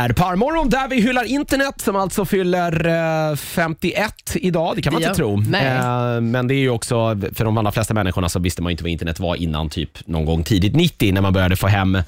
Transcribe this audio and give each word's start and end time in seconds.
är 0.00 0.08
Parmorgon 0.12 0.68
där 0.70 0.88
vi 0.88 1.00
hyllar 1.00 1.24
internet 1.24 1.74
som 1.80 1.96
alltså 1.96 2.24
fyller 2.24 2.86
eh, 3.30 3.36
51 3.36 4.12
idag. 4.34 4.76
Det 4.76 4.82
kan 4.82 4.92
man 4.92 5.02
Ja, 5.02 5.08
inte 5.08 5.18
tro. 5.18 5.36
nej. 5.48 5.66
Eh, 5.66 6.20
men 6.20 6.48
det 6.48 6.54
är 6.54 6.58
ju 6.58 6.70
också, 6.70 7.20
för 7.34 7.44
de 7.44 7.58
allra 7.58 7.72
flesta 7.72 7.94
människorna 7.94 8.28
så 8.28 8.38
visste 8.38 8.62
man 8.62 8.70
inte 8.72 8.82
vad 8.84 8.90
internet 8.90 9.20
var 9.20 9.36
innan 9.36 9.70
typ 9.70 10.06
någon 10.06 10.24
gång 10.24 10.42
tidigt 10.44 10.74
90 10.76 11.12
när 11.12 11.20
man 11.20 11.32
började 11.32 11.56
få 11.56 11.66
hem, 11.66 11.94
eh, 11.94 12.02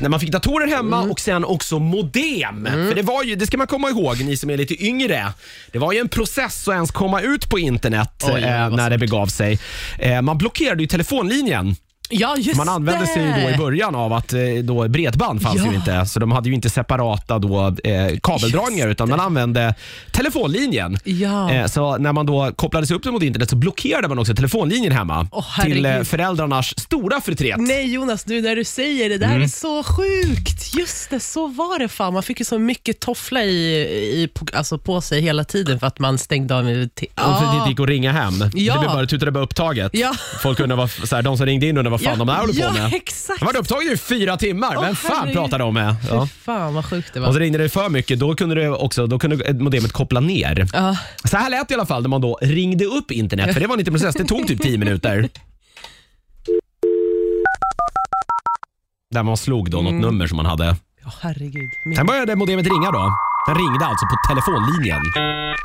när 0.00 0.08
man 0.08 0.20
fick 0.20 0.30
datorer 0.30 0.66
hemma 0.76 0.98
Mm. 0.98 1.10
och 1.10 1.20
sen 1.20 1.44
också 1.44 1.78
modem. 1.78 2.68
För 2.72 2.94
det 2.94 3.02
var 3.02 3.22
ju, 3.22 3.34
det 3.36 3.46
ska 3.46 3.56
man 3.58 3.66
komma 3.66 3.88
ihåg 3.88 4.24
ni 4.24 4.36
som 4.36 4.50
är 4.50 4.56
lite 4.56 4.84
yngre. 4.84 5.32
Det 5.72 5.78
var 5.78 5.92
ju 5.92 5.98
en 5.98 6.08
process 6.08 6.68
att 6.68 6.74
ens 6.74 6.90
komma 6.90 7.20
ut 7.20 7.48
på 7.50 7.58
internet 7.58 8.24
Oj, 8.34 8.42
eh, 8.42 8.70
var 8.70 8.76
när 8.76 8.90
det 8.90 8.98
begav 8.98 9.26
sig. 9.26 9.58
Eh, 9.98 10.22
man 10.22 10.38
blockerade 10.38 10.82
ju 10.82 10.86
telefonlinjen. 10.86 11.74
Ja, 12.10 12.36
just 12.38 12.56
Man 12.56 12.68
använde 12.68 13.06
sig 13.06 13.22
ju 13.22 13.32
då 13.42 13.48
i 13.48 13.52
det. 13.52 13.58
början 13.58 13.94
av 13.94 14.12
att 14.12 14.32
eh, 14.32 14.40
då 14.62 14.88
bredband 14.88 15.42
fanns 15.42 15.56
Ja. 15.56 15.70
ju 15.70 15.74
inte, 15.76 16.06
så 16.06 16.20
de 16.20 16.32
hade 16.32 16.48
ju 16.48 16.54
inte 16.54 16.70
separata 16.70 17.38
då, 17.38 17.66
eh, 17.84 18.18
kabeldragningar 18.22 18.88
utan 18.88 19.08
man 19.08 19.20
använde 19.20 19.74
telefonlinjen. 20.10 20.98
Ja. 21.04 21.52
Eh, 21.52 21.66
så 21.66 21.98
när 21.98 22.12
man 22.12 22.26
då 22.26 22.52
kopplade 22.56 22.86
sig 22.86 22.96
upp 22.96 23.04
mot 23.04 23.22
internet 23.22 23.50
så 23.50 23.56
blockerade 23.56 24.08
man 24.08 24.18
också 24.18 24.34
telefonlinjen 24.34 24.92
hemma 24.92 25.28
Åh, 25.32 25.60
till 25.64 25.86
eh, 25.86 26.02
föräldrarnas 26.02 26.78
stora 26.80 27.20
förtret. 27.20 27.56
Nej 27.58 27.92
Jonas, 27.94 28.26
nu 28.26 28.40
när 28.42 28.56
du 28.56 28.64
säger 28.64 29.08
det, 29.08 29.18
det 29.18 29.26
här 29.26 29.32
Mm. 29.38 29.44
är 29.44 29.48
så 29.48 29.82
sjukt. 29.82 30.74
Just 30.78 31.10
det, 31.10 31.20
så 31.20 31.46
var 31.46 31.78
det 31.78 31.88
fan. 31.88 32.12
Man 32.12 32.22
fick 32.22 32.38
ju 32.38 32.44
så 32.44 32.58
mycket 32.58 33.00
toffla 33.00 33.44
i, 33.44 33.74
i, 34.22 34.28
på, 34.34 34.46
alltså 34.52 34.78
på 34.78 35.00
sig 35.00 35.20
hela 35.20 35.44
tiden 35.44 35.80
för 35.80 35.86
att 35.86 35.98
man 35.98 36.18
stängde 36.18 36.54
av 36.56 36.64
med... 36.64 36.94
te- 36.94 37.06
Och 37.14 37.20
för 37.22 37.44
att 37.44 37.52
det 37.52 37.56
inte 37.58 37.70
gick 37.70 37.80
att 37.80 37.88
ringa 37.88 38.12
hem. 38.12 38.34
Ja. 38.54 38.72
Det 38.74 38.78
blev 38.80 38.90
bara, 38.90 39.06
tutade 39.06 39.30
bara 39.32 39.44
upptaget. 39.44 39.90
Ja. 39.94 40.12
Folk 40.42 40.58
kunde 40.58 40.74
vara, 40.74 40.88
så 40.88 41.16
här, 41.16 41.22
de 41.22 41.36
som 41.36 41.46
ringde 41.46 41.66
in 41.66 41.70
undrade 41.70 41.90
vad 41.90 41.97
fan 41.98 42.18
de 42.18 42.28
här 42.28 42.40
håller 42.40 42.52
på 42.54 42.60
ja, 42.60 42.72
med. 42.72 42.94
exakt. 42.94 43.38
De 43.40 43.44
var 43.44 43.56
upptaget 43.56 43.92
i 43.92 43.96
fyra 43.96 44.36
timmar. 44.36 44.74
Åh, 44.76 44.82
Vem 44.82 44.96
fan 44.96 45.12
herregud. 45.18 45.34
pratar 45.36 45.58
de 45.58 45.74
med? 45.74 45.96
Ja. 46.10 46.26
Fy 46.26 46.32
fan 46.44 46.74
vad 46.74 46.84
sjukt 46.84 47.14
det 47.14 47.20
Och 47.20 47.26
var. 47.26 47.32
så 47.32 47.38
ringde 47.38 47.58
det 47.58 47.68
för 47.68 47.88
mycket, 47.88 48.18
då 48.18 48.34
kunde, 48.34 48.54
det 48.54 48.68
också, 48.70 49.06
då 49.06 49.18
kunde 49.18 49.54
modemet 49.54 49.92
koppla 49.92 50.20
ner. 50.20 50.66
Ja. 50.72 50.96
Så 51.24 51.36
här 51.36 51.50
lät 51.50 51.68
det 51.68 51.72
i 51.72 51.74
alla 51.74 51.86
fall 51.86 52.02
när 52.02 52.08
man 52.08 52.20
då 52.20 52.38
ringde 52.42 52.84
upp 52.84 53.10
internet, 53.10 53.52
för 53.54 53.60
det 53.60 53.66
var 53.66 53.74
en 53.74 53.78
liten 53.78 53.94
process. 53.94 54.14
Det 54.14 54.24
tog 54.24 54.46
typ 54.46 54.62
10 54.62 54.78
minuter. 54.78 55.28
Där 59.10 59.22
man 59.22 59.36
slog 59.36 59.70
då 59.70 59.78
något 59.80 59.90
Mm. 59.90 60.00
nummer 60.02 60.26
som 60.26 60.36
man 60.36 60.46
hade. 60.46 60.76
Ja, 61.04 61.12
herregud. 61.20 61.70
Min... 61.84 61.96
Sen 61.96 62.06
började 62.06 62.36
modemet 62.36 62.66
ringa 62.66 62.90
då. 62.90 63.12
Den 63.46 63.54
ringde 63.56 63.86
alltså 63.86 64.06
på 64.06 64.16
telefonlinjen. 64.28 65.00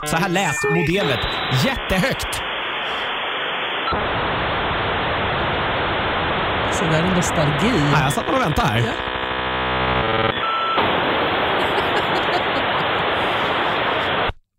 Så 0.09 0.15
här 0.17 0.29
lät 0.29 0.55
modemet 0.75 1.19
jättehögt. 1.65 2.41
Så 6.79 6.85
där 6.85 7.03
är 7.03 7.15
nostalgi. 7.15 7.71
Nej, 7.91 8.01
jag 8.03 8.13
satt 8.13 8.25
bara 8.27 8.35
och 8.37 8.41
väntade 8.43 8.67
här. 8.67 8.77
Ja. 8.77 8.93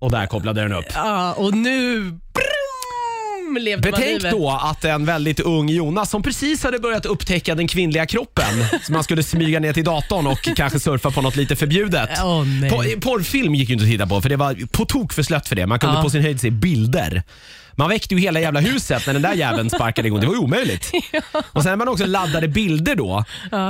Och 0.01 0.11
där 0.11 0.27
kopplade 0.27 0.61
den 0.63 0.73
upp. 0.73 0.85
Ja, 0.95 1.33
och 1.33 1.55
nu 1.55 2.01
brum, 2.01 3.57
levde 3.61 3.91
man 3.91 4.01
Betänk 4.01 4.23
livet. 4.23 4.33
då 4.33 4.51
att 4.51 4.85
en 4.85 5.05
väldigt 5.05 5.41
ung 5.41 5.69
Jonas 5.69 6.11
som 6.11 6.23
precis 6.23 6.65
hade 6.65 6.79
börjat 6.79 7.07
upptäcka 7.07 7.55
den 7.55 7.69
kvinnliga 7.69 8.07
kroppen, 8.07 8.45
som 8.83 8.95
han 8.95 9.05
skulle 9.05 9.23
smyga 9.23 9.61
ner 9.61 9.73
till 9.73 9.85
datorn 9.85 10.27
och 10.27 10.43
kanske 10.57 10.81
surfa 10.81 11.11
på 11.11 11.23
något 11.23 11.37
lite 11.37 11.57
förbjudet. 11.57 12.11
Åh, 12.25 12.45
nej. 12.61 13.01
Porrfilm 13.01 13.55
gick 13.55 13.69
ju 13.69 13.73
inte 13.73 13.85
att 13.85 13.91
titta 13.91 14.07
på 14.07 14.21
för 14.21 14.29
det 14.29 14.37
var 14.37 14.67
på 14.73 14.85
tok 14.85 15.13
för 15.13 15.23
slött 15.23 15.49
för 15.49 15.57
det. 15.57 15.67
Man 15.67 15.79
kunde 15.79 15.97
Ja. 15.97 16.03
på 16.03 16.11
sin 16.11 16.23
höjd 16.23 16.41
se 16.41 16.51
bilder. 16.51 17.23
Man 17.77 17.89
väckte 17.89 18.15
ju 18.15 18.21
hela 18.21 18.41
jävla 18.41 18.61
huset 18.61 19.07
när 19.07 19.13
den 19.13 19.23
där 19.23 19.35
jäveln 19.35 19.71
sparkade 19.71 20.09
igång. 20.09 20.21
Det 20.21 20.27
var 20.27 20.35
ju 20.35 20.41
omöjligt. 20.41 20.91
Och 21.53 21.63
sen 21.63 21.71
när 21.73 21.77
man 21.77 21.89
också 21.89 22.07
laddade 22.07 22.49
bilder 22.49 22.95
då. 22.97 23.25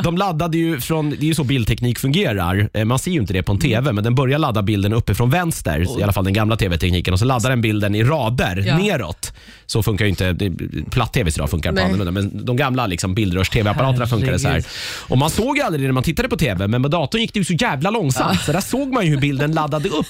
De 0.04 0.16
laddade 0.18 0.58
ju 0.58 0.80
från, 0.80 1.10
det 1.10 1.16
är 1.16 1.24
ju 1.24 1.34
så 1.34 1.44
bildteknik 1.44 1.98
fungerar. 1.98 2.68
Eh, 2.74 2.84
Man 2.84 2.98
ser 2.98 3.10
ju 3.10 3.20
inte 3.20 3.32
det 3.32 3.42
på 3.42 3.52
en 3.52 3.58
TV, 3.58 3.92
men 3.92 4.04
den 4.04 4.14
börjar 4.14 4.38
ladda 4.38 4.62
bilden 4.62 4.92
uppifrån 4.92 5.30
vänster. 5.30 6.00
I 6.00 6.02
alla 6.02 6.12
fall 6.12 6.24
den 6.24 6.32
gamla 6.32 6.56
TV-tekniken. 6.56 7.12
Och 7.14 7.18
så 7.18 7.24
laddar 7.24 7.50
den 7.50 7.60
bilden 7.60 7.94
i 7.94 8.04
rader 8.04 8.64
Ja. 8.66 8.78
neråt. 8.78 9.32
Så 9.66 9.82
funkar 9.82 10.04
ju 10.04 10.08
inte, 10.08 10.32
det- 10.32 10.52
platt-TV 10.90 11.30
idag 11.36 11.50
funkar 11.50 11.70
på 11.70 11.74
Nej. 11.74 11.84
annorlunda. 11.84 12.10
Men 12.12 12.44
de 12.44 12.56
gamla 12.56 12.86
liksom, 12.86 13.14
bildrörs-TV-apparaterna 13.14 14.06
funkade 14.06 14.38
så 14.38 14.46
här. 14.48 14.52
Herregud. 14.54 14.68
Och 15.08 15.18
man 15.18 15.30
såg 15.30 15.56
ju 15.56 15.62
aldrig 15.62 15.82
det 15.82 15.86
när 15.88 15.92
man 15.92 16.02
tittade 16.02 16.28
på 16.28 16.36
TV, 16.36 16.66
men 16.68 16.82
med 16.82 16.90
datorn 16.90 17.20
gick 17.20 17.32
det 17.32 17.38
ju 17.38 17.44
så 17.44 17.52
jävla 17.52 17.90
långsamt. 17.90 18.40
Så 18.40 18.52
där 18.52 18.60
såg 18.60 18.92
man 18.92 19.04
ju 19.04 19.10
hur 19.10 19.20
bilden 19.20 19.52
laddade 19.52 19.88
upp. 19.88 20.06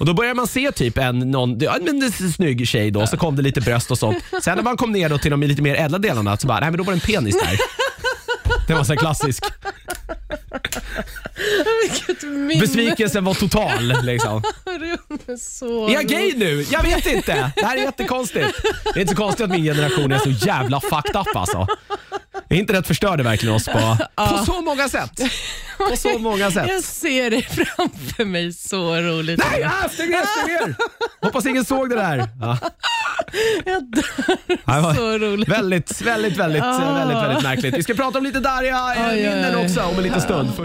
Och 0.00 0.06
Då 0.06 0.14
började 0.14 0.34
man 0.34 0.46
se 0.46 0.72
typ 0.72 0.98
en, 0.98 1.18
någon, 1.18 1.58
ja, 1.58 1.76
men 1.86 2.02
en 2.02 2.12
snygg 2.32 2.68
tjej 2.68 2.90
då, 2.90 3.06
så 3.06 3.16
kom 3.16 3.31
det 3.36 3.42
lite 3.42 3.60
bröst 3.60 3.90
och 3.90 3.98
sånt. 3.98 4.24
Sen 4.42 4.56
när 4.56 4.62
man 4.62 4.76
kom 4.76 4.92
ner 4.92 5.08
då 5.08 5.18
till 5.18 5.30
de 5.30 5.42
lite 5.42 5.62
mer 5.62 5.74
ädla 5.74 5.98
delarna 5.98 6.36
så 6.36 6.46
bara, 6.46 6.60
nej 6.60 6.70
men 6.70 6.78
då 6.78 6.84
var 6.84 6.92
det 6.92 6.96
en 6.96 7.00
penis 7.00 7.36
där. 7.42 7.58
Det 8.66 8.74
var 8.74 8.84
så 8.84 8.92
här 8.92 8.98
klassisk. 8.98 9.44
Vilket 11.82 12.22
minne. 12.22 12.60
Besvikelsen 12.60 13.24
var 13.24 13.34
total. 13.34 13.94
Liksom. 14.02 14.42
Så 15.38 15.88
Är 15.88 15.92
jag 15.92 16.06
gay 16.06 16.32
nu? 16.36 16.66
Jag 16.70 16.82
vet 16.82 17.06
inte. 17.06 17.52
Det 17.56 17.66
här 17.66 17.76
är 17.76 17.80
jättekonstigt. 17.82 18.62
Det 18.84 18.98
är 18.98 19.00
inte 19.00 19.14
så 19.14 19.22
konstigt 19.22 19.44
att 19.44 19.50
min 19.50 19.64
generation 19.64 20.12
är 20.12 20.18
så 20.18 20.30
jävla 20.30 20.80
fucked 20.80 21.16
up 21.16 21.36
alltså. 21.36 21.66
Internet 22.50 22.86
förstörde 22.86 23.22
verkligen 23.22 23.54
oss 23.54 23.64
på, 23.64 23.96
på 24.16 24.44
så 24.46 24.60
många 24.60 24.88
sätt. 24.88 25.20
På 25.90 25.96
så 25.96 26.18
många 26.18 26.50
sätt. 26.50 26.66
Jag 26.68 26.84
ser 26.84 27.30
det 27.30 27.42
framför 27.42 28.24
mig, 28.24 28.52
så 28.52 28.96
roligt. 28.96 29.40
Nej, 29.50 29.64
ah, 29.64 29.88
stäng 29.88 30.10
ner, 30.10 30.24
stäng 30.26 30.54
ner! 30.54 30.74
Hoppas 31.20 31.46
ingen 31.46 31.64
såg 31.64 31.90
det 31.90 31.96
där. 31.96 32.28
Ja. 32.40 32.58
Jag 33.64 33.84
dör. 33.84 34.94
Så 34.94 35.18
roligt. 35.18 35.48
Väldigt, 35.48 36.02
väldigt, 36.02 36.36
väldigt, 36.36 36.62
Ah. 36.62 36.94
väldigt, 36.98 37.16
väldigt 37.16 37.42
märkligt. 37.42 37.74
Vi 37.78 37.82
ska 37.82 37.94
prata 37.94 38.18
om 38.18 38.24
lite 38.24 38.38
Oj, 38.38 38.44
oj, 38.46 38.70
Darja-minnen 38.70 39.56
oj. 39.56 39.64
också 39.64 39.82
om 39.82 39.96
en 39.96 40.02
liten 40.02 40.20
stund. 40.20 40.52